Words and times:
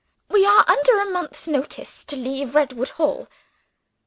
We 0.31 0.47
are 0.47 0.65
under 0.67 0.99
a 0.99 1.05
month's 1.05 1.47
notice 1.47 2.03
to 2.05 2.15
leave 2.15 2.55
Redwood 2.55 2.89
Hall. 2.97 3.27